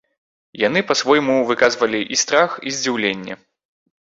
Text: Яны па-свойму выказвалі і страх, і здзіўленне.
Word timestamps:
Яны 0.61 0.81
па-свойму 0.91 1.35
выказвалі 1.51 2.01
і 2.17 2.19
страх, 2.23 2.59
і 2.69 2.77
здзіўленне. 2.79 3.39